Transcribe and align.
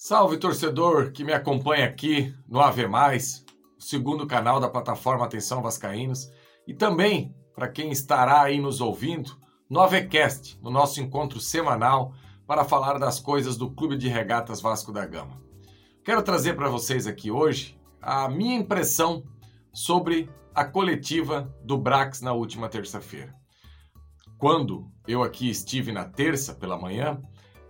Salve 0.00 0.36
torcedor 0.36 1.10
que 1.10 1.24
me 1.24 1.32
acompanha 1.32 1.84
aqui 1.84 2.32
no 2.46 2.60
AV 2.60 2.82
segundo 3.80 4.28
canal 4.28 4.60
da 4.60 4.68
plataforma 4.68 5.24
Atenção 5.24 5.60
Vascaínos, 5.60 6.30
e 6.68 6.72
também 6.72 7.34
para 7.52 7.66
quem 7.66 7.90
estará 7.90 8.42
aí 8.42 8.60
nos 8.60 8.80
ouvindo 8.80 9.36
no 9.68 9.80
AVCast, 9.80 10.56
no 10.62 10.70
nosso 10.70 11.00
encontro 11.00 11.40
semanal 11.40 12.14
para 12.46 12.64
falar 12.64 12.96
das 13.00 13.18
coisas 13.18 13.56
do 13.56 13.72
Clube 13.72 13.96
de 13.96 14.06
Regatas 14.06 14.60
Vasco 14.60 14.92
da 14.92 15.04
Gama. 15.04 15.42
Quero 16.04 16.22
trazer 16.22 16.54
para 16.54 16.70
vocês 16.70 17.04
aqui 17.08 17.32
hoje 17.32 17.76
a 18.00 18.28
minha 18.28 18.54
impressão 18.54 19.24
sobre 19.72 20.30
a 20.54 20.64
coletiva 20.64 21.52
do 21.64 21.76
Brax 21.76 22.20
na 22.20 22.32
última 22.32 22.68
terça-feira. 22.68 23.34
Quando 24.38 24.92
eu 25.08 25.24
aqui 25.24 25.50
estive 25.50 25.90
na 25.90 26.04
terça 26.04 26.54
pela 26.54 26.78
manhã, 26.78 27.20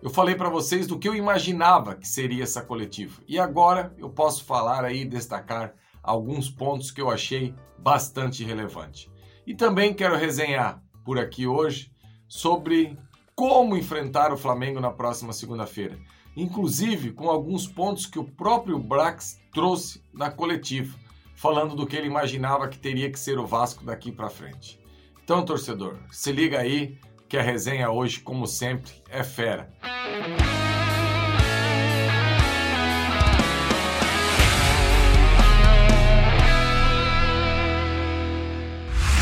eu 0.01 0.11
falei 0.11 0.35
para 0.35 0.49
vocês 0.49 0.87
do 0.87 0.99
que 0.99 1.09
eu 1.09 1.15
imaginava 1.15 1.97
que 1.97 2.07
seria 2.07 2.45
essa 2.45 2.63
coletiva. 2.63 3.21
E 3.27 3.39
agora 3.39 3.93
eu 3.99 4.09
posso 4.09 4.45
falar 4.45 4.85
aí 4.85 5.05
destacar 5.05 5.75
alguns 6.03 6.49
pontos 6.49 6.91
que 6.91 7.01
eu 7.01 7.11
achei 7.11 7.55
bastante 7.79 8.45
relevante. 8.45 9.11
E 9.47 9.55
também 9.55 9.93
quero 9.93 10.17
resenhar 10.17 10.83
por 11.05 11.19
aqui 11.19 11.47
hoje 11.47 11.91
sobre 12.29 12.97
como 13.35 13.77
enfrentar 13.77 14.33
o 14.33 14.37
Flamengo 14.37 14.81
na 14.81 14.91
próxima 14.91 15.33
segunda-feira, 15.33 15.99
inclusive 16.37 17.13
com 17.13 17.29
alguns 17.29 17.67
pontos 17.67 18.07
que 18.07 18.19
o 18.19 18.25
próprio 18.25 18.79
Brax 18.79 19.41
trouxe 19.53 20.03
na 20.13 20.31
coletiva, 20.31 20.97
falando 21.35 21.75
do 21.75 21.87
que 21.87 21.97
ele 21.97 22.07
imaginava 22.07 22.69
que 22.69 22.79
teria 22.79 23.11
que 23.11 23.19
ser 23.19 23.39
o 23.39 23.47
Vasco 23.47 23.85
daqui 23.85 24.13
para 24.13 24.29
frente. 24.29 24.79
Então, 25.23 25.45
torcedor, 25.45 25.99
se 26.11 26.33
liga 26.33 26.59
aí 26.59 26.99
que 27.29 27.37
a 27.37 27.43
resenha 27.43 27.91
hoje, 27.91 28.21
como 28.21 28.47
sempre, 28.47 28.91
é 29.11 29.23
fera. 29.23 29.71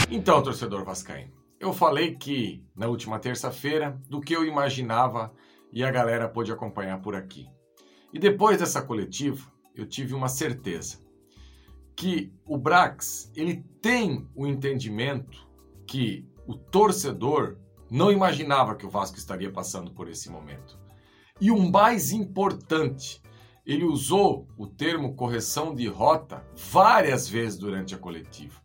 Então, 0.08 0.42
torcedor 0.42 0.84
vascaíno, 0.84 1.32
eu 1.58 1.72
falei 1.72 2.14
que 2.14 2.64
na 2.76 2.86
última 2.86 3.18
terça-feira 3.18 4.00
do 4.08 4.20
que 4.20 4.34
eu 4.34 4.44
imaginava 4.44 5.32
e 5.72 5.82
a 5.82 5.90
galera 5.90 6.28
pôde 6.28 6.52
acompanhar 6.52 7.02
por 7.02 7.16
aqui. 7.16 7.48
E 8.12 8.18
depois 8.18 8.58
dessa 8.58 8.80
coletiva, 8.80 9.50
eu 9.74 9.84
tive 9.84 10.14
uma 10.14 10.28
certeza 10.28 11.04
que 11.96 12.32
o 12.46 12.56
Brax, 12.56 13.32
ele 13.34 13.64
tem 13.82 14.28
o 14.34 14.46
entendimento 14.46 15.46
que 15.86 16.24
o 16.46 16.54
torcedor 16.54 17.58
não 17.90 18.10
imaginava 18.10 18.74
que 18.74 18.86
o 18.86 18.90
Vasco 18.90 19.16
estaria 19.16 19.50
passando 19.50 19.92
por 19.92 20.08
esse 20.08 20.30
momento. 20.30 20.78
E 21.40 21.50
o 21.50 21.70
mais 21.70 22.12
importante, 22.12 23.22
ele 23.64 23.84
usou 23.84 24.48
o 24.56 24.66
termo 24.66 25.14
correção 25.14 25.74
de 25.74 25.86
rota 25.86 26.44
várias 26.54 27.28
vezes 27.28 27.58
durante 27.58 27.94
a 27.94 27.98
coletiva. 27.98 28.60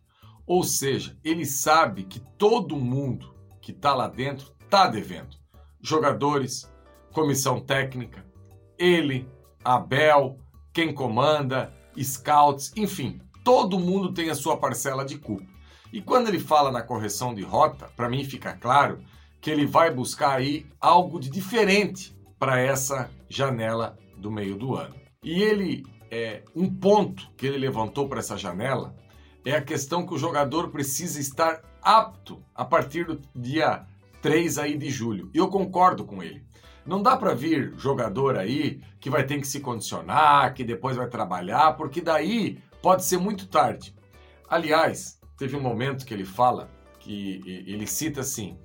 Ou 0.46 0.64
seja, 0.64 1.16
ele 1.22 1.44
sabe 1.44 2.04
que 2.04 2.20
todo 2.36 2.76
mundo 2.76 3.34
que 3.60 3.72
está 3.72 3.94
lá 3.94 4.08
dentro 4.08 4.52
está 4.64 4.86
devendo. 4.86 5.36
Jogadores, 5.80 6.70
comissão 7.12 7.60
técnica, 7.60 8.24
ele, 8.78 9.28
Abel, 9.64 10.38
quem 10.72 10.92
comanda, 10.92 11.72
scouts, 12.00 12.72
enfim, 12.76 13.20
todo 13.44 13.78
mundo 13.78 14.12
tem 14.12 14.30
a 14.30 14.34
sua 14.34 14.56
parcela 14.56 15.04
de 15.04 15.18
culpa. 15.18 15.52
E 15.92 16.00
quando 16.00 16.28
ele 16.28 16.40
fala 16.40 16.72
na 16.72 16.82
correção 16.82 17.34
de 17.34 17.42
rota, 17.42 17.90
para 17.94 18.08
mim 18.08 18.24
fica 18.24 18.54
claro 18.54 19.00
que 19.42 19.50
ele 19.50 19.66
vai 19.66 19.92
buscar 19.92 20.36
aí 20.36 20.64
algo 20.80 21.18
de 21.18 21.28
diferente 21.28 22.16
para 22.38 22.60
essa 22.60 23.10
janela 23.28 23.98
do 24.16 24.30
meio 24.30 24.56
do 24.56 24.76
ano. 24.76 24.94
E 25.22 25.42
ele 25.42 25.84
é 26.10 26.44
um 26.54 26.72
ponto 26.72 27.28
que 27.36 27.46
ele 27.46 27.58
levantou 27.58 28.08
para 28.08 28.20
essa 28.20 28.38
janela 28.38 28.94
é 29.44 29.56
a 29.56 29.60
questão 29.60 30.06
que 30.06 30.14
o 30.14 30.18
jogador 30.18 30.70
precisa 30.70 31.20
estar 31.20 31.60
apto 31.82 32.40
a 32.54 32.64
partir 32.64 33.04
do 33.04 33.20
dia 33.34 33.84
3 34.20 34.58
aí 34.58 34.78
de 34.78 34.88
julho. 34.88 35.28
E 35.34 35.38
eu 35.38 35.48
concordo 35.48 36.04
com 36.04 36.22
ele. 36.22 36.46
Não 36.86 37.02
dá 37.02 37.16
para 37.16 37.34
vir 37.34 37.74
jogador 37.76 38.38
aí 38.38 38.80
que 39.00 39.10
vai 39.10 39.24
ter 39.26 39.40
que 39.40 39.46
se 39.46 39.58
condicionar, 39.58 40.54
que 40.54 40.62
depois 40.62 40.96
vai 40.96 41.08
trabalhar, 41.08 41.72
porque 41.72 42.00
daí 42.00 42.60
pode 42.80 43.04
ser 43.04 43.18
muito 43.18 43.48
tarde. 43.48 43.92
Aliás, 44.48 45.18
teve 45.36 45.56
um 45.56 45.60
momento 45.60 46.06
que 46.06 46.14
ele 46.14 46.24
fala 46.24 46.70
que 47.00 47.40
ele 47.66 47.86
cita 47.86 48.20
assim: 48.20 48.56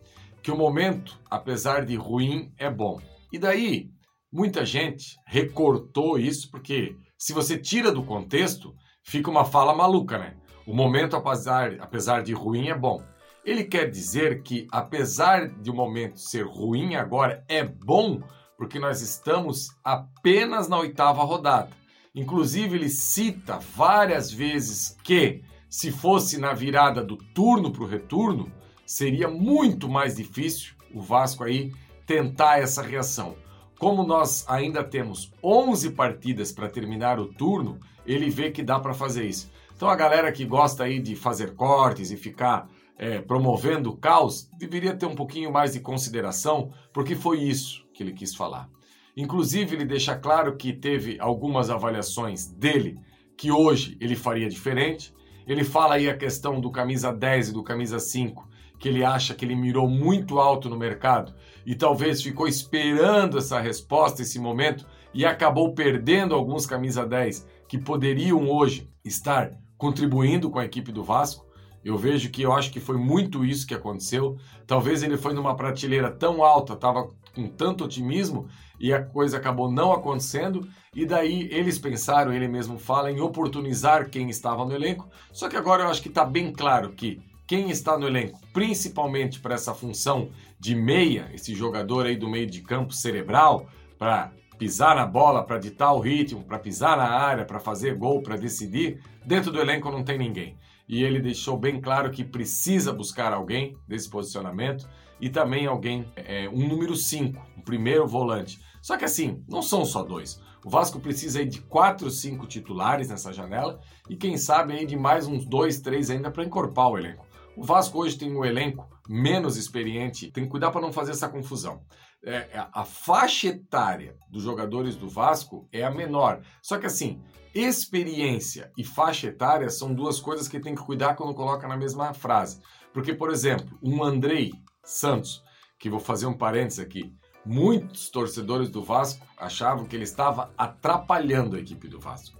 que 0.47 0.51
o 0.51 0.55
momento, 0.55 1.19
apesar 1.29 1.83
de 1.83 1.97
ruim, 1.97 2.53
é 2.57 2.71
bom. 2.71 3.01
E 3.33 3.37
daí, 3.37 3.89
muita 4.31 4.65
gente 4.65 5.17
recortou 5.25 6.17
isso, 6.17 6.49
porque 6.49 6.95
se 7.17 7.33
você 7.33 7.57
tira 7.57 7.91
do 7.91 8.01
contexto, 8.01 8.73
fica 9.03 9.29
uma 9.29 9.43
fala 9.43 9.75
maluca, 9.75 10.17
né? 10.17 10.37
O 10.65 10.73
momento, 10.73 11.17
apesar, 11.17 11.75
apesar 11.81 12.23
de 12.23 12.31
ruim, 12.31 12.69
é 12.69 12.73
bom. 12.73 13.03
Ele 13.43 13.65
quer 13.65 13.91
dizer 13.91 14.41
que, 14.41 14.65
apesar 14.71 15.49
de 15.49 15.69
o 15.69 15.73
momento 15.73 16.17
ser 16.17 16.45
ruim 16.45 16.95
agora, 16.95 17.43
é 17.49 17.65
bom 17.65 18.23
porque 18.57 18.79
nós 18.79 19.01
estamos 19.01 19.67
apenas 19.83 20.69
na 20.69 20.79
oitava 20.79 21.25
rodada. 21.25 21.71
Inclusive, 22.15 22.77
ele 22.77 22.87
cita 22.87 23.59
várias 23.59 24.31
vezes 24.31 24.97
que, 25.03 25.43
se 25.69 25.91
fosse 25.91 26.39
na 26.39 26.53
virada 26.53 27.03
do 27.03 27.17
turno 27.17 27.69
para 27.69 27.83
o 27.83 27.87
retorno, 27.87 28.49
seria 28.87 29.27
muito 29.27 29.87
mais 29.89 30.15
difícil 30.15 30.73
o 30.93 31.01
Vasco 31.01 31.43
aí 31.43 31.73
tentar 32.07 32.59
essa 32.59 32.81
reação. 32.81 33.35
Como 33.77 34.03
nós 34.03 34.45
ainda 34.47 34.83
temos 34.83 35.31
11 35.43 35.91
partidas 35.91 36.51
para 36.51 36.69
terminar 36.69 37.19
o 37.19 37.27
turno, 37.27 37.77
ele 38.05 38.29
vê 38.29 38.49
que 38.49 38.63
dá 38.63 38.79
para 38.79 38.93
fazer 38.93 39.25
isso. 39.25 39.51
Então 39.75 39.89
a 39.89 39.95
galera 39.95 40.31
que 40.31 40.45
gosta 40.45 40.85
aí 40.85 40.99
de 40.99 41.15
fazer 41.15 41.53
cortes 41.53 42.09
e 42.09 42.17
ficar 42.17 42.67
é, 42.97 43.19
promovendo 43.19 43.91
o 43.91 43.97
caos 43.97 44.49
deveria 44.57 44.95
ter 44.95 45.05
um 45.05 45.13
pouquinho 45.13 45.51
mais 45.51 45.73
de 45.73 45.79
consideração, 45.79 46.71
porque 46.91 47.13
foi 47.13 47.41
isso 47.41 47.85
que 47.93 48.01
ele 48.01 48.13
quis 48.13 48.33
falar. 48.33 48.67
Inclusive, 49.15 49.75
ele 49.75 49.85
deixa 49.85 50.15
claro 50.15 50.55
que 50.55 50.71
teve 50.71 51.19
algumas 51.19 51.69
avaliações 51.69 52.47
dele 52.47 52.99
que 53.35 53.51
hoje 53.51 53.97
ele 53.99 54.15
faria 54.15 54.47
diferente. 54.47 55.13
Ele 55.45 55.63
fala 55.63 55.95
aí 55.95 56.09
a 56.09 56.17
questão 56.17 56.59
do 56.59 56.71
camisa 56.71 57.11
10 57.11 57.49
e 57.49 57.53
do 57.53 57.63
camisa 57.63 57.99
5, 57.99 58.46
que 58.79 58.87
ele 58.87 59.03
acha 59.03 59.33
que 59.33 59.43
ele 59.43 59.55
mirou 59.55 59.87
muito 59.87 60.39
alto 60.39 60.69
no 60.69 60.77
mercado 60.77 61.33
e 61.65 61.75
talvez 61.75 62.21
ficou 62.21 62.47
esperando 62.47 63.37
essa 63.37 63.59
resposta, 63.59 64.21
esse 64.21 64.39
momento, 64.39 64.85
e 65.13 65.25
acabou 65.25 65.73
perdendo 65.73 66.33
alguns 66.33 66.65
camisa 66.65 67.05
10 67.05 67.45
que 67.67 67.77
poderiam 67.77 68.49
hoje 68.49 68.89
estar 69.03 69.51
contribuindo 69.77 70.49
com 70.49 70.59
a 70.59 70.65
equipe 70.65 70.91
do 70.91 71.03
Vasco. 71.03 71.45
Eu 71.83 71.97
vejo 71.97 72.29
que 72.29 72.41
eu 72.41 72.53
acho 72.53 72.71
que 72.71 72.79
foi 72.79 72.97
muito 72.97 73.45
isso 73.45 73.67
que 73.67 73.73
aconteceu. 73.73 74.37
Talvez 74.65 75.03
ele 75.03 75.17
foi 75.17 75.33
numa 75.33 75.55
prateleira 75.55 76.11
tão 76.11 76.43
alta, 76.43 76.73
estava 76.73 77.09
com 77.35 77.47
tanto 77.47 77.83
otimismo 77.83 78.47
e 78.79 78.93
a 78.93 79.03
coisa 79.03 79.37
acabou 79.37 79.71
não 79.71 79.91
acontecendo. 79.91 80.67
E 80.95 81.05
daí 81.05 81.47
eles 81.51 81.77
pensaram, 81.77 82.33
ele 82.33 82.47
mesmo 82.47 82.79
fala, 82.79 83.11
em 83.11 83.21
oportunizar 83.21 84.09
quem 84.09 84.29
estava 84.29 84.65
no 84.65 84.73
elenco. 84.73 85.07
Só 85.31 85.47
que 85.47 85.55
agora 85.55 85.83
eu 85.83 85.89
acho 85.89 86.01
que 86.01 86.09
está 86.09 86.25
bem 86.25 86.51
claro 86.51 86.91
que 86.91 87.21
quem 87.47 87.69
está 87.69 87.97
no 87.97 88.05
elenco, 88.05 88.39
principalmente 88.51 89.39
para 89.39 89.55
essa 89.55 89.73
função 89.73 90.29
de 90.59 90.75
meia, 90.75 91.31
esse 91.33 91.55
jogador 91.55 92.05
aí 92.05 92.17
do 92.17 92.29
meio 92.29 92.45
de 92.45 92.61
campo 92.61 92.93
cerebral, 92.93 93.69
para 93.97 94.33
pisar 94.59 94.95
na 94.95 95.05
bola, 95.05 95.43
para 95.43 95.57
ditar 95.57 95.93
o 95.93 95.99
ritmo, 95.99 96.43
para 96.43 96.59
pisar 96.59 96.97
na 96.97 97.07
área, 97.07 97.45
para 97.45 97.59
fazer 97.59 97.95
gol, 97.95 98.21
para 98.21 98.35
decidir, 98.35 99.01
dentro 99.25 99.51
do 99.51 99.61
elenco 99.61 99.89
não 99.89 100.03
tem 100.03 100.17
ninguém. 100.17 100.57
E 100.89 101.03
ele 101.03 101.21
deixou 101.21 101.57
bem 101.57 101.79
claro 101.79 102.11
que 102.11 102.23
precisa 102.23 102.91
buscar 102.91 103.31
alguém 103.31 103.77
desse 103.87 104.09
posicionamento 104.09 104.87
e 105.19 105.29
também 105.29 105.65
alguém, 105.67 106.05
é, 106.15 106.49
um 106.49 106.67
número 106.67 106.95
5, 106.95 107.41
um 107.57 107.61
primeiro 107.61 108.05
volante. 108.07 108.59
Só 108.81 108.97
que 108.97 109.05
assim, 109.05 109.43
não 109.47 109.61
são 109.61 109.85
só 109.85 110.03
dois. 110.03 110.41
O 110.65 110.69
Vasco 110.69 110.99
precisa 110.99 111.39
aí 111.39 111.45
de 111.45 111.61
quatro, 111.61 112.09
cinco 112.09 112.45
titulares 112.45 113.09
nessa 113.09 113.31
janela 113.31 113.79
e 114.09 114.15
quem 114.15 114.37
sabe 114.37 114.73
aí 114.73 114.85
de 114.85 114.97
mais 114.97 115.27
uns 115.27 115.45
dois, 115.45 115.79
três 115.79 116.09
ainda 116.09 116.31
para 116.31 116.43
encorpar 116.43 116.89
o 116.89 116.97
elenco. 116.97 117.26
O 117.57 117.63
Vasco 117.63 117.97
hoje 117.97 118.19
tem 118.19 118.31
um 118.31 118.45
elenco 118.45 118.87
menos 119.09 119.57
experiente, 119.57 120.29
tem 120.31 120.43
que 120.43 120.49
cuidar 120.51 120.69
para 120.69 120.79
não 120.79 120.93
fazer 120.93 121.13
essa 121.13 121.27
confusão. 121.27 121.81
É, 122.23 122.35
é, 122.35 122.67
a 122.71 122.85
faixa 122.85 123.47
etária 123.47 124.15
dos 124.29 124.43
jogadores 124.43 124.95
do 124.95 125.09
Vasco 125.09 125.67
é 125.71 125.83
a 125.83 125.89
menor. 125.89 126.43
Só 126.61 126.77
que 126.77 126.85
assim, 126.85 127.19
experiência 127.55 128.71
e 128.77 128.83
faixa 128.83 129.25
etária 129.25 129.71
são 129.71 129.91
duas 129.91 130.19
coisas 130.19 130.47
que 130.47 130.59
tem 130.59 130.75
que 130.75 130.83
cuidar 130.83 131.15
quando 131.15 131.33
coloca 131.33 131.67
na 131.67 131.75
mesma 131.75 132.13
frase. 132.13 132.61
Porque, 132.93 133.11
por 133.11 133.31
exemplo, 133.31 133.75
um 133.81 134.03
Andrei 134.03 134.53
Santos, 134.83 135.43
que 135.79 135.89
vou 135.89 135.99
fazer 135.99 136.27
um 136.27 136.37
parênteses 136.37 136.77
aqui, 136.77 137.11
muitos 137.43 138.11
torcedores 138.11 138.69
do 138.69 138.83
Vasco 138.83 139.25
achavam 139.35 139.85
que 139.85 139.95
ele 139.95 140.03
estava 140.03 140.53
atrapalhando 140.55 141.55
a 141.55 141.59
equipe 141.59 141.87
do 141.87 141.99
Vasco. 141.99 142.37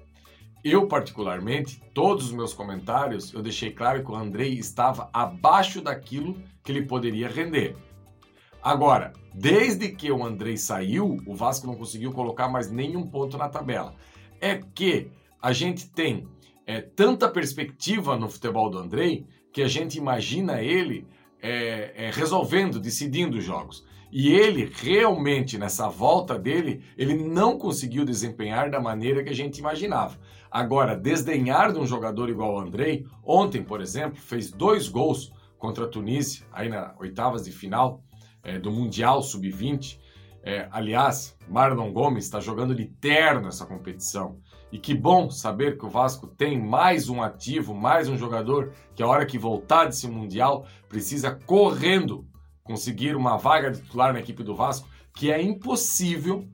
Eu, 0.70 0.86
particularmente, 0.86 1.82
todos 1.94 2.26
os 2.26 2.34
meus 2.34 2.54
comentários, 2.54 3.34
eu 3.34 3.42
deixei 3.42 3.72
claro 3.72 4.04
que 4.04 4.12
o 4.12 4.16
Andrei 4.16 4.52
estava 4.56 5.10
abaixo 5.14 5.80
daquilo 5.82 6.44
que 6.62 6.74
ele 6.74 6.82
poderia 6.82 7.30
render. 7.30 7.78
Agora, 8.62 9.14
desde 9.34 9.88
que 9.88 10.12
o 10.12 10.26
Andrei 10.26 10.58
saiu, 10.58 11.20
o 11.26 11.34
Vasco 11.34 11.66
não 11.66 11.78
conseguiu 11.78 12.12
colocar 12.12 12.50
mais 12.50 12.70
nenhum 12.70 13.08
ponto 13.08 13.38
na 13.38 13.48
tabela. 13.48 13.96
É 14.42 14.58
que 14.58 15.10
a 15.42 15.54
gente 15.54 15.90
tem 15.90 16.28
é, 16.66 16.82
tanta 16.82 17.30
perspectiva 17.30 18.18
no 18.18 18.30
futebol 18.30 18.70
do 18.70 18.78
Andrei 18.78 19.26
que 19.54 19.62
a 19.62 19.70
gente 19.70 19.98
imagina 19.98 20.62
ele 20.62 21.08
é, 21.42 21.94
é, 21.96 22.12
resolvendo, 22.12 22.78
decidindo 22.78 23.38
os 23.38 23.44
jogos. 23.46 23.86
E 24.20 24.30
ele 24.30 24.66
realmente, 24.82 25.60
nessa 25.60 25.90
volta 25.90 26.40
dele, 26.40 26.84
ele 26.98 27.14
não 27.14 27.56
conseguiu 27.56 28.04
desempenhar 28.04 28.68
da 28.68 28.82
maneira 28.82 29.24
que 29.24 29.30
a 29.30 29.36
gente 29.36 29.60
imaginava. 29.60 30.18
Agora, 30.50 30.98
desdenhar 30.98 31.72
de 31.72 31.78
um 31.78 31.86
jogador 31.86 32.28
igual 32.28 32.56
o 32.56 32.60
Andrei, 32.60 33.06
ontem, 33.24 33.64
por 33.64 33.80
exemplo, 33.80 34.20
fez 34.20 34.50
dois 34.50 34.88
gols 34.88 35.32
contra 35.60 35.86
a 35.86 35.88
Tunísia, 35.88 36.48
aí 36.52 36.68
na 36.68 36.96
oitavas 36.98 37.46
de 37.46 37.52
final 37.52 38.02
é, 38.42 38.58
do 38.58 38.72
Mundial 38.72 39.22
Sub-20. 39.22 40.00
É, 40.42 40.68
aliás, 40.72 41.38
Marlon 41.48 41.94
Gomes 41.94 42.26
está 42.26 42.40
jogando 42.40 42.74
de 42.74 42.86
terno 42.86 43.50
essa 43.50 43.68
competição. 43.68 44.40
E 44.72 44.80
que 44.80 44.96
bom 44.96 45.30
saber 45.30 45.78
que 45.78 45.86
o 45.86 45.90
Vasco 45.90 46.26
tem 46.26 46.60
mais 46.60 47.08
um 47.08 47.22
ativo, 47.22 47.72
mais 47.72 48.10
um 48.10 48.18
jogador 48.18 48.74
que 48.96 49.04
a 49.04 49.08
hora 49.08 49.28
que 49.28 49.38
voltar 49.38 49.86
desse 49.86 50.08
Mundial 50.08 50.66
precisa 50.90 51.40
correndo 51.46 52.26
conseguir 52.68 53.16
uma 53.16 53.38
vaga 53.38 53.72
de 53.72 53.82
titular 53.82 54.14
na 54.14 54.20
equipe 54.20 54.44
do 54.44 54.54
Vasco, 54.54 54.88
que 55.16 55.32
é 55.32 55.42
impossível 55.42 56.48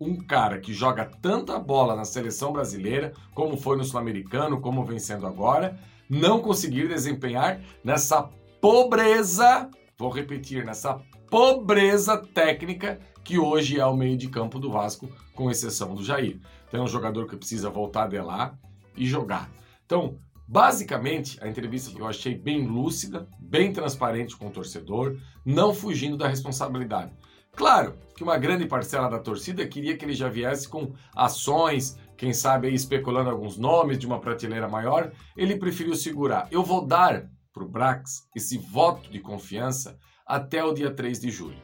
um 0.00 0.16
cara 0.16 0.58
que 0.58 0.72
joga 0.72 1.04
tanta 1.04 1.58
bola 1.58 1.94
na 1.94 2.04
seleção 2.04 2.52
brasileira, 2.52 3.12
como 3.34 3.56
foi 3.56 3.76
no 3.76 3.84
Sul-Americano, 3.84 4.60
como 4.60 4.84
vencendo 4.84 5.26
agora, 5.26 5.78
não 6.08 6.40
conseguir 6.40 6.88
desempenhar 6.88 7.60
nessa 7.84 8.22
pobreza, 8.60 9.68
vou 9.96 10.10
repetir, 10.10 10.64
nessa 10.64 11.00
pobreza 11.30 12.16
técnica 12.16 12.98
que 13.22 13.38
hoje 13.38 13.78
é 13.78 13.84
o 13.84 13.96
meio 13.96 14.16
de 14.16 14.28
campo 14.28 14.58
do 14.58 14.70
Vasco, 14.70 15.08
com 15.34 15.50
exceção 15.50 15.94
do 15.94 16.02
Jair. 16.02 16.40
Então 16.66 16.80
é 16.80 16.84
um 16.84 16.88
jogador 16.88 17.26
que 17.28 17.36
precisa 17.36 17.68
voltar 17.68 18.08
de 18.08 18.18
lá 18.18 18.54
e 18.96 19.06
jogar. 19.06 19.50
Então, 19.84 20.16
basicamente, 20.48 21.38
a 21.42 21.46
entrevista 21.46 21.94
que 21.94 22.00
eu 22.00 22.06
achei 22.06 22.34
bem 22.34 22.66
lúcida, 22.66 23.28
bem 23.38 23.70
transparente 23.70 24.34
com 24.34 24.48
o 24.48 24.50
torcedor, 24.50 25.18
não 25.44 25.74
fugindo 25.74 26.16
da 26.16 26.26
responsabilidade. 26.26 27.12
Claro 27.54 27.98
que 28.16 28.22
uma 28.22 28.38
grande 28.38 28.66
parcela 28.66 29.10
da 29.10 29.18
torcida 29.18 29.66
queria 29.66 29.96
que 29.96 30.04
ele 30.04 30.14
já 30.14 30.28
viesse 30.28 30.68
com 30.68 30.94
ações, 31.14 31.98
quem 32.16 32.32
sabe 32.32 32.68
aí 32.68 32.74
especulando 32.74 33.28
alguns 33.28 33.58
nomes 33.58 33.98
de 33.98 34.06
uma 34.06 34.20
prateleira 34.20 34.68
maior, 34.68 35.12
ele 35.36 35.56
preferiu 35.56 35.94
segurar. 35.94 36.48
Eu 36.50 36.62
vou 36.62 36.86
dar 36.86 37.28
para 37.52 37.64
o 37.64 37.68
Brax 37.68 38.22
esse 38.34 38.56
voto 38.56 39.10
de 39.10 39.20
confiança 39.20 39.98
até 40.26 40.64
o 40.64 40.72
dia 40.72 40.90
3 40.90 41.20
de 41.20 41.30
julho. 41.30 41.60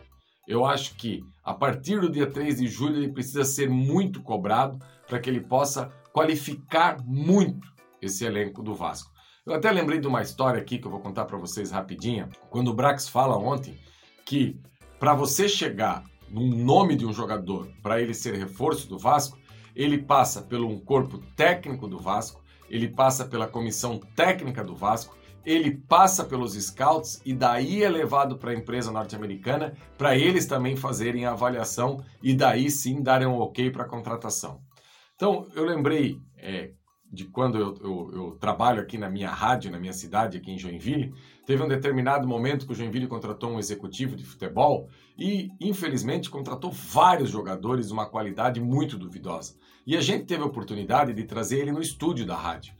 Eu 0.47 0.67
acho 0.67 0.95
que 0.97 1.23
a 1.43 1.55
partir 1.55 2.01
do 2.01 2.11
dia 2.11 2.27
3 2.27 2.59
de 2.59 2.67
julho 2.67 2.97
ele 2.97 3.13
precisa 3.13 3.45
ser 3.45 3.71
muito 3.71 4.23
cobrado 4.23 4.79
para 5.07 5.19
que 5.19 5.31
ele 5.31 5.41
possa 5.41 5.91
qualificar 6.13 7.03
muito 7.05 7.74
esse 8.05 8.25
elenco 8.25 8.63
do 8.63 8.75
Vasco. 8.75 9.11
Eu 9.47 9.55
até 9.55 9.71
lembrei 9.71 9.99
de 9.99 10.07
uma 10.07 10.23
história 10.23 10.61
aqui 10.61 10.79
que 10.79 10.87
eu 10.87 10.91
vou 10.91 11.01
contar 11.01 11.27
para 11.27 11.37
vocês 11.37 11.71
rapidinha, 11.71 12.29
quando 12.49 12.69
o 12.69 12.75
Brax 12.75 13.09
fala 13.09 13.37
ontem 13.37 13.79
que 14.25 14.59
para 14.99 15.15
você 15.15 15.49
chegar 15.49 16.03
no 16.31 16.47
nome 16.47 16.97
de 16.97 17.05
um 17.05 17.13
jogador, 17.13 17.69
para 17.83 18.01
ele 18.01 18.15
ser 18.15 18.35
reforço 18.35 18.89
do 18.89 18.99
Vasco, 18.99 19.39
ele 19.77 19.99
passa 19.99 20.41
pelo 20.41 20.69
um 20.69 20.81
corpo 20.81 21.19
técnico 21.37 21.87
do 21.87 21.99
Vasco, 21.99 22.43
ele 22.71 22.89
passa 22.89 23.25
pela 23.25 23.47
comissão 23.47 24.01
técnica 24.17 24.65
do 24.65 24.75
Vasco, 24.75 25.17
ele 25.45 25.71
passa 25.73 26.25
pelos 26.25 26.55
scouts 26.55 27.21
e 27.25 27.35
daí 27.35 27.83
é 27.83 27.89
levado 27.89 28.39
para 28.39 28.51
a 28.51 28.55
empresa 28.55 28.91
norte-americana 28.91 29.77
para 29.99 30.17
eles 30.17 30.47
também 30.47 30.75
fazerem 30.75 31.27
a 31.27 31.33
avaliação 31.33 32.03
e 32.23 32.35
daí 32.35 32.71
sim 32.71 33.03
darem 33.03 33.27
um 33.27 33.39
ok 33.39 33.71
para 33.71 33.85
a 33.85 33.89
contratação. 33.89 34.61
Então 35.15 35.47
eu 35.55 35.65
lembrei 35.65 36.19
é, 36.39 36.73
de 37.15 37.25
quando 37.25 37.57
eu, 37.57 37.75
eu, 37.81 38.11
eu, 38.13 38.31
trabalho 38.39 38.81
aqui 38.81 38.99
na 38.99 39.09
minha 39.09 39.31
rádio, 39.31 39.71
na 39.71 39.79
minha 39.79 39.93
cidade, 39.93 40.37
aqui 40.37 40.51
em 40.51 40.59
Joinville, 40.59 41.15
teve 41.47 41.63
um 41.63 41.69
determinado 41.69 42.27
momento 42.27 42.67
que 42.67 42.73
o 42.73 42.75
Joinville 42.75 43.07
contratou 43.07 43.51
um 43.51 43.59
executivo 43.59 44.17
de 44.17 44.25
futebol 44.25 44.89
e, 45.17 45.51
infelizmente, 45.61 46.29
contratou 46.29 46.71
vários 46.71 47.31
jogadores 47.31 47.87
de 47.87 47.93
uma 47.93 48.07
qualidade 48.07 48.61
muito 48.61 48.99
duvidosa. 48.99 49.55
E 49.87 49.97
a 49.97 50.01
gente 50.01 50.25
teve 50.25 50.43
a 50.43 50.47
oportunidade 50.47 51.15
de 51.15 51.25
trazer 51.25 51.61
ele 51.61 51.73
no 51.73 51.81
estúdio 51.81 52.27
da 52.27 52.37
rádio. 52.37 52.75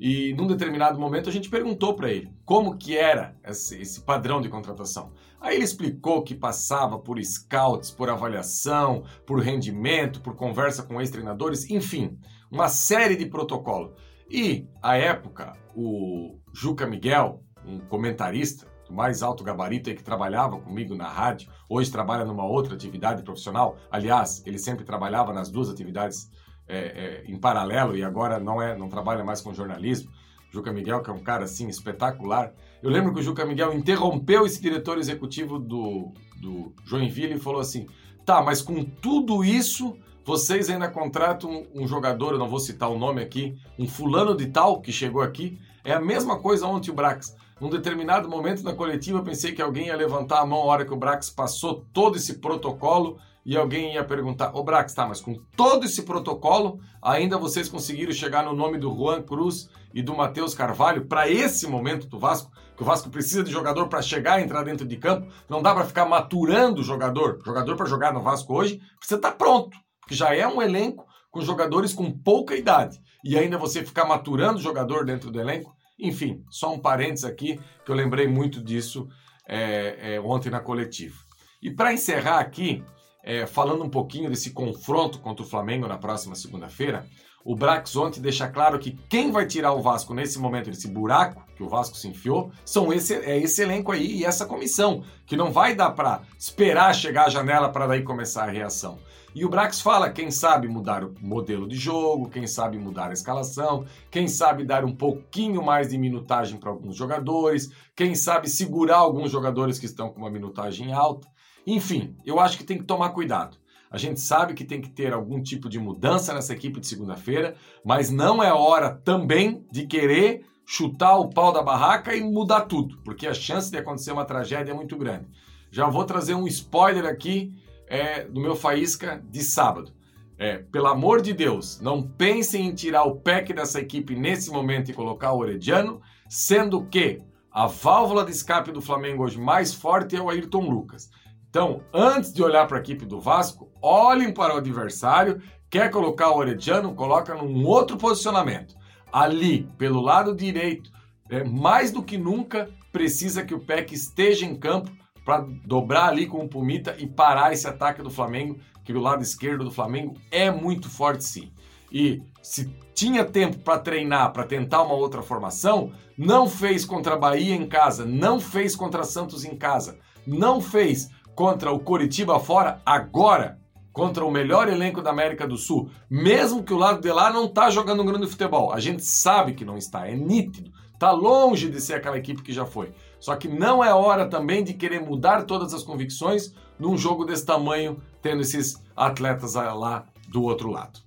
E 0.00 0.32
num 0.32 0.46
determinado 0.46 0.98
momento 0.98 1.28
a 1.28 1.32
gente 1.32 1.50
perguntou 1.50 1.92
para 1.94 2.10
ele 2.10 2.32
como 2.46 2.78
que 2.78 2.96
era 2.96 3.36
esse, 3.44 3.78
esse, 3.82 4.00
padrão 4.00 4.40
de 4.40 4.48
contratação. 4.48 5.12
Aí 5.38 5.56
ele 5.56 5.64
explicou 5.64 6.22
que 6.22 6.34
passava 6.34 6.98
por 6.98 7.22
scouts, 7.22 7.90
por 7.90 8.08
avaliação, 8.08 9.04
por 9.26 9.40
rendimento, 9.40 10.22
por 10.22 10.34
conversa 10.34 10.82
com 10.82 10.98
ex-treinadores, 11.02 11.68
enfim, 11.68 12.18
uma 12.50 12.68
série 12.68 13.16
de 13.16 13.26
protocolo. 13.26 13.94
E, 14.28 14.66
à 14.82 14.96
época, 14.96 15.52
o 15.74 16.38
Juca 16.52 16.86
Miguel, 16.86 17.42
um 17.64 17.78
comentarista 17.78 18.66
do 18.86 18.94
mais 18.94 19.22
alto 19.22 19.44
gabarito 19.44 19.94
que 19.94 20.02
trabalhava 20.02 20.58
comigo 20.58 20.94
na 20.94 21.08
rádio, 21.08 21.50
hoje 21.68 21.90
trabalha 21.90 22.24
numa 22.24 22.44
outra 22.44 22.74
atividade 22.74 23.22
profissional. 23.22 23.76
Aliás, 23.90 24.42
ele 24.46 24.58
sempre 24.58 24.84
trabalhava 24.84 25.32
nas 25.32 25.50
duas 25.50 25.68
atividades 25.68 26.30
é, 26.68 26.78
é, 26.78 27.24
em 27.26 27.38
paralelo 27.38 27.96
e 27.96 28.02
agora 28.02 28.38
não 28.38 28.60
é, 28.60 28.76
não 28.76 28.88
trabalha 28.88 29.24
mais 29.24 29.40
com 29.40 29.54
jornalismo. 29.54 30.10
Juca 30.52 30.72
Miguel, 30.72 31.02
que 31.02 31.10
é 31.10 31.12
um 31.12 31.20
cara 31.20 31.44
assim 31.44 31.68
espetacular. 31.68 32.52
Eu 32.82 32.90
lembro 32.90 33.12
que 33.14 33.20
o 33.20 33.22
Juca 33.22 33.44
Miguel 33.44 33.72
interrompeu 33.72 34.44
esse 34.44 34.60
diretor 34.60 34.98
executivo 34.98 35.58
do, 35.58 36.12
do 36.40 36.74
Joinville 36.84 37.34
e 37.34 37.40
falou 37.40 37.60
assim: 37.60 37.86
tá, 38.24 38.42
mas 38.42 38.60
com 38.60 38.84
tudo 38.84 39.44
isso 39.44 39.96
vocês 40.30 40.70
ainda 40.70 40.88
contratam 40.88 41.66
um, 41.74 41.88
jogador, 41.88 42.34
eu 42.34 42.38
não 42.38 42.48
vou 42.48 42.60
citar 42.60 42.88
o 42.88 42.96
nome 42.96 43.20
aqui, 43.20 43.58
um 43.76 43.88
fulano 43.88 44.36
de 44.36 44.46
tal 44.46 44.80
que 44.80 44.92
chegou 44.92 45.22
aqui. 45.22 45.58
É 45.82 45.92
a 45.92 46.00
mesma 46.00 46.38
coisa 46.38 46.68
ontem 46.68 46.92
o 46.92 46.94
Brax. 46.94 47.34
Num 47.60 47.68
determinado 47.68 48.28
momento 48.28 48.62
na 48.62 48.72
coletiva, 48.72 49.24
pensei 49.24 49.50
que 49.50 49.60
alguém 49.60 49.88
ia 49.88 49.96
levantar 49.96 50.38
a 50.38 50.46
mão 50.46 50.60
a 50.60 50.66
hora 50.66 50.84
que 50.84 50.94
o 50.94 50.96
Brax 50.96 51.30
passou 51.30 51.84
todo 51.92 52.14
esse 52.14 52.34
protocolo 52.34 53.18
e 53.44 53.56
alguém 53.56 53.94
ia 53.94 54.04
perguntar: 54.04 54.54
Ô 54.54 54.62
Brax, 54.62 54.94
tá, 54.94 55.04
mas 55.04 55.20
com 55.20 55.34
todo 55.56 55.84
esse 55.84 56.02
protocolo, 56.02 56.78
ainda 57.02 57.36
vocês 57.36 57.68
conseguiram 57.68 58.12
chegar 58.12 58.44
no 58.44 58.54
nome 58.54 58.78
do 58.78 58.94
Juan 58.94 59.22
Cruz 59.22 59.68
e 59.92 60.00
do 60.00 60.14
Matheus 60.14 60.54
Carvalho 60.54 61.06
para 61.06 61.28
esse 61.28 61.66
momento 61.66 62.06
do 62.06 62.20
Vasco? 62.20 62.52
Que 62.76 62.84
o 62.84 62.86
Vasco 62.86 63.10
precisa 63.10 63.42
de 63.42 63.50
jogador 63.50 63.88
para 63.88 64.00
chegar 64.00 64.38
e 64.38 64.44
entrar 64.44 64.62
dentro 64.62 64.86
de 64.86 64.96
campo. 64.96 65.26
Não 65.48 65.60
dá 65.60 65.74
para 65.74 65.86
ficar 65.86 66.04
maturando 66.04 66.82
o 66.82 66.84
jogador. 66.84 67.40
Jogador 67.44 67.74
para 67.74 67.86
jogar 67.86 68.12
no 68.12 68.22
Vasco 68.22 68.54
hoje 68.54 68.80
precisa 68.96 69.16
estar 69.16 69.32
tá 69.32 69.36
pronto 69.36 69.76
que 70.10 70.16
já 70.16 70.34
é 70.34 70.44
um 70.44 70.60
elenco 70.60 71.06
com 71.30 71.40
jogadores 71.40 71.94
com 71.94 72.10
pouca 72.10 72.56
idade. 72.56 73.00
E 73.24 73.38
ainda 73.38 73.56
você 73.56 73.84
ficar 73.84 74.04
maturando 74.04 74.58
o 74.58 74.62
jogador 74.62 75.04
dentro 75.04 75.30
do 75.30 75.40
elenco. 75.40 75.72
Enfim, 75.96 76.44
só 76.50 76.74
um 76.74 76.80
parênteses 76.80 77.24
aqui, 77.24 77.60
que 77.84 77.92
eu 77.92 77.94
lembrei 77.94 78.26
muito 78.26 78.60
disso 78.60 79.08
é, 79.46 80.14
é, 80.14 80.20
ontem 80.20 80.50
na 80.50 80.58
coletiva. 80.58 81.16
E 81.62 81.70
para 81.70 81.92
encerrar 81.92 82.40
aqui, 82.40 82.82
é, 83.22 83.46
falando 83.46 83.84
um 83.84 83.88
pouquinho 83.88 84.28
desse 84.28 84.50
confronto 84.50 85.20
contra 85.20 85.44
o 85.44 85.48
Flamengo 85.48 85.86
na 85.86 85.96
próxima 85.96 86.34
segunda-feira, 86.34 87.06
o 87.44 87.56
Brax 87.56 87.96
ontem 87.96 88.20
deixa 88.20 88.48
claro 88.48 88.78
que 88.78 88.92
quem 89.08 89.32
vai 89.32 89.46
tirar 89.46 89.72
o 89.72 89.80
Vasco 89.80 90.12
nesse 90.12 90.38
momento 90.38 90.70
desse 90.70 90.88
buraco 90.88 91.42
que 91.56 91.62
o 91.62 91.68
Vasco 91.68 91.96
se 91.96 92.08
enfiou 92.08 92.50
são 92.64 92.92
esse, 92.92 93.14
é 93.14 93.38
esse 93.38 93.62
elenco 93.62 93.92
aí 93.92 94.18
e 94.18 94.24
essa 94.24 94.44
comissão, 94.44 95.02
que 95.26 95.36
não 95.36 95.50
vai 95.50 95.74
dar 95.74 95.90
para 95.90 96.22
esperar 96.38 96.94
chegar 96.94 97.26
a 97.26 97.30
janela 97.30 97.70
para 97.70 97.86
daí 97.86 98.02
começar 98.02 98.44
a 98.44 98.50
reação. 98.50 98.98
E 99.34 99.44
o 99.44 99.48
Brax 99.48 99.80
fala, 99.80 100.10
quem 100.10 100.30
sabe 100.30 100.66
mudar 100.66 101.04
o 101.04 101.14
modelo 101.20 101.68
de 101.68 101.76
jogo, 101.76 102.28
quem 102.28 102.46
sabe 102.46 102.76
mudar 102.78 103.10
a 103.10 103.12
escalação, 103.12 103.84
quem 104.10 104.26
sabe 104.26 104.64
dar 104.64 104.84
um 104.84 104.94
pouquinho 104.94 105.62
mais 105.62 105.88
de 105.88 105.96
minutagem 105.96 106.58
para 106.58 106.70
alguns 106.70 106.96
jogadores, 106.96 107.70
quem 107.94 108.14
sabe 108.14 108.48
segurar 108.48 108.96
alguns 108.96 109.30
jogadores 109.30 109.78
que 109.78 109.86
estão 109.86 110.10
com 110.10 110.18
uma 110.18 110.30
minutagem 110.30 110.92
alta. 110.92 111.28
Enfim, 111.64 112.16
eu 112.26 112.40
acho 112.40 112.58
que 112.58 112.64
tem 112.64 112.78
que 112.78 112.84
tomar 112.84 113.10
cuidado. 113.10 113.56
A 113.90 113.98
gente 113.98 114.20
sabe 114.20 114.54
que 114.54 114.64
tem 114.64 114.80
que 114.80 114.88
ter 114.88 115.12
algum 115.12 115.42
tipo 115.42 115.68
de 115.68 115.78
mudança 115.78 116.32
nessa 116.32 116.52
equipe 116.52 116.78
de 116.78 116.86
segunda-feira, 116.86 117.56
mas 117.84 118.08
não 118.08 118.42
é 118.42 118.52
hora 118.52 118.90
também 118.90 119.66
de 119.70 119.86
querer 119.86 120.46
chutar 120.64 121.16
o 121.16 121.28
pau 121.28 121.52
da 121.52 121.60
barraca 121.60 122.14
e 122.14 122.20
mudar 122.20 122.60
tudo, 122.62 122.98
porque 123.04 123.26
a 123.26 123.34
chance 123.34 123.68
de 123.68 123.76
acontecer 123.76 124.12
uma 124.12 124.24
tragédia 124.24 124.70
é 124.70 124.74
muito 124.74 124.96
grande. 124.96 125.26
Já 125.72 125.88
vou 125.88 126.04
trazer 126.04 126.34
um 126.34 126.46
spoiler 126.46 127.04
aqui 127.04 127.52
é, 127.88 128.24
do 128.24 128.40
meu 128.40 128.54
Faísca 128.54 129.20
de 129.28 129.42
sábado. 129.42 129.92
É, 130.38 130.58
pelo 130.58 130.86
amor 130.86 131.20
de 131.20 131.32
Deus, 131.34 131.80
não 131.80 132.00
pensem 132.00 132.66
em 132.68 132.74
tirar 132.74 133.02
o 133.02 133.16
PEC 133.16 133.52
dessa 133.52 133.80
equipe 133.80 134.14
nesse 134.14 134.50
momento 134.50 134.90
e 134.90 134.94
colocar 134.94 135.32
o 135.32 135.38
Orediano, 135.40 136.00
sendo 136.28 136.86
que 136.86 137.20
a 137.50 137.66
válvula 137.66 138.24
de 138.24 138.30
escape 138.30 138.70
do 138.70 138.80
Flamengo 138.80 139.24
hoje 139.24 139.38
mais 139.38 139.74
forte 139.74 140.14
é 140.14 140.22
o 140.22 140.30
Ayrton 140.30 140.70
Lucas. 140.70 141.10
Então, 141.50 141.82
antes 141.92 142.32
de 142.32 142.42
olhar 142.44 142.66
para 142.68 142.78
a 142.78 142.80
equipe 142.80 143.04
do 143.04 143.20
Vasco, 143.20 143.68
olhem 143.82 144.32
para 144.32 144.54
o 144.54 144.58
adversário. 144.58 145.42
Quer 145.68 145.90
colocar 145.90 146.30
o 146.30 146.38
Orediano? 146.38 146.94
Coloca 146.94 147.34
num 147.34 147.66
outro 147.66 147.96
posicionamento. 147.96 148.76
Ali, 149.12 149.68
pelo 149.76 150.00
lado 150.00 150.34
direito, 150.34 150.92
é, 151.28 151.42
mais 151.42 151.90
do 151.90 152.04
que 152.04 152.16
nunca, 152.16 152.70
precisa 152.92 153.44
que 153.44 153.52
o 153.52 153.58
PEC 153.58 153.92
esteja 153.92 154.46
em 154.46 154.54
campo 154.54 154.92
para 155.24 155.44
dobrar 155.64 156.08
ali 156.08 156.26
com 156.26 156.38
o 156.38 156.48
Pumita 156.48 156.94
e 156.98 157.06
parar 157.06 157.52
esse 157.52 157.66
ataque 157.66 158.00
do 158.00 158.10
Flamengo, 158.10 158.58
que 158.84 158.92
o 158.92 159.00
lado 159.00 159.22
esquerdo 159.22 159.64
do 159.64 159.72
Flamengo 159.72 160.14
é 160.30 160.52
muito 160.52 160.88
forte 160.88 161.24
sim. 161.24 161.52
E 161.92 162.22
se 162.40 162.72
tinha 162.94 163.24
tempo 163.24 163.58
para 163.58 163.80
treinar, 163.80 164.32
para 164.32 164.44
tentar 164.44 164.82
uma 164.82 164.94
outra 164.94 165.20
formação, 165.20 165.92
não 166.16 166.48
fez 166.48 166.84
contra 166.84 167.14
a 167.14 167.18
Bahia 167.18 167.56
em 167.56 167.66
casa, 167.66 168.06
não 168.06 168.40
fez 168.40 168.76
contra 168.76 169.02
Santos 169.02 169.44
em 169.44 169.56
casa, 169.56 169.98
não 170.26 170.60
fez 170.60 171.10
contra 171.40 171.72
o 171.72 171.80
Coritiba 171.80 172.38
fora, 172.38 172.82
agora 172.84 173.58
contra 173.94 174.22
o 174.26 174.30
melhor 174.30 174.68
elenco 174.68 175.00
da 175.00 175.08
América 175.08 175.48
do 175.48 175.56
Sul, 175.56 175.88
mesmo 176.10 176.62
que 176.62 176.74
o 176.74 176.76
lado 176.76 177.00
de 177.00 177.10
lá 177.10 177.32
não 177.32 177.46
está 177.46 177.70
jogando 177.70 178.02
um 178.02 178.04
grande 178.04 178.26
futebol. 178.26 178.74
A 178.74 178.78
gente 178.78 179.02
sabe 179.02 179.54
que 179.54 179.64
não 179.64 179.78
está, 179.78 180.06
é 180.06 180.14
nítido. 180.14 180.70
Está 180.92 181.12
longe 181.12 181.70
de 181.70 181.80
ser 181.80 181.94
aquela 181.94 182.18
equipe 182.18 182.42
que 182.42 182.52
já 182.52 182.66
foi. 182.66 182.92
Só 183.18 183.34
que 183.36 183.48
não 183.48 183.82
é 183.82 183.90
hora 183.90 184.28
também 184.28 184.62
de 184.62 184.74
querer 184.74 185.00
mudar 185.00 185.44
todas 185.44 185.72
as 185.72 185.82
convicções 185.82 186.52
num 186.78 186.94
jogo 186.94 187.24
desse 187.24 187.46
tamanho, 187.46 188.02
tendo 188.20 188.42
esses 188.42 188.76
atletas 188.94 189.54
lá 189.54 190.04
do 190.28 190.42
outro 190.42 190.68
lado. 190.68 191.00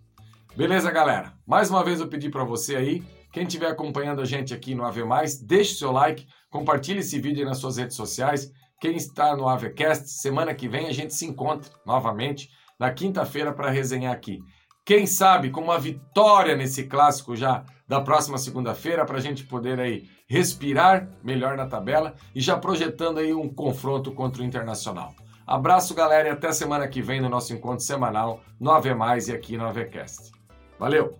Beleza, 0.57 0.89
galera? 0.89 1.33
Mais 1.45 1.69
uma 1.69 1.83
vez 1.83 1.99
eu 1.99 2.07
pedi 2.07 2.27
para 2.31 2.43
você 2.43 2.75
aí, 2.75 3.03
quem 3.31 3.43
estiver 3.43 3.67
acompanhando 3.67 4.19
a 4.19 4.25
gente 4.25 4.51
aqui 4.51 4.73
no 4.73 4.83
AV+, 4.83 5.01
deixe 5.43 5.75
seu 5.75 5.91
like, 5.91 6.25
compartilhe 6.49 7.01
esse 7.01 7.19
vídeo 7.19 7.45
nas 7.45 7.59
suas 7.59 7.77
redes 7.77 7.95
sociais. 7.95 8.51
Quem 8.83 8.97
está 8.97 9.33
no 9.33 9.47
AVCast, 9.47 10.09
semana 10.09 10.53
que 10.53 10.67
vem 10.67 10.87
a 10.87 10.91
gente 10.91 11.13
se 11.13 11.25
encontra 11.25 11.71
novamente 11.85 12.49
na 12.77 12.91
quinta-feira 12.91 13.53
para 13.53 13.69
resenhar 13.69 14.11
aqui. 14.11 14.39
Quem 14.85 15.07
sabe 15.07 15.49
com 15.51 15.61
uma 15.61 15.79
vitória 15.79 16.53
nesse 16.53 16.83
clássico 16.83 17.33
já 17.33 17.63
da 17.87 18.01
próxima 18.01 18.37
segunda-feira 18.37 19.05
para 19.05 19.19
a 19.19 19.21
gente 19.21 19.45
poder 19.45 19.79
aí 19.79 20.09
respirar 20.27 21.07
melhor 21.23 21.55
na 21.55 21.65
tabela 21.65 22.13
e 22.35 22.41
já 22.41 22.57
projetando 22.57 23.19
aí 23.19 23.33
um 23.33 23.47
confronto 23.47 24.11
contra 24.11 24.41
o 24.41 24.45
Internacional. 24.45 25.15
Abraço, 25.47 25.95
galera, 25.95 26.27
e 26.27 26.31
até 26.31 26.51
semana 26.51 26.85
que 26.85 27.01
vem 27.01 27.21
no 27.21 27.29
nosso 27.29 27.53
encontro 27.53 27.85
semanal 27.85 28.41
no 28.59 28.69
AV 28.69 28.93
Mais 28.95 29.29
e 29.29 29.31
aqui 29.31 29.55
no 29.55 29.65
AVCast. 29.65 30.29
Valeu! 30.77 31.17